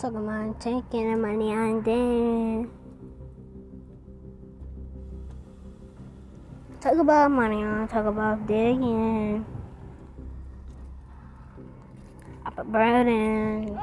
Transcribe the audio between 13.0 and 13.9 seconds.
in.